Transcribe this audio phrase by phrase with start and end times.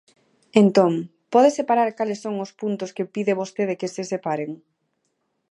[0.61, 0.93] Entón,
[1.33, 4.51] ¿pode separar cales son os puntos que pide vostede que se separen?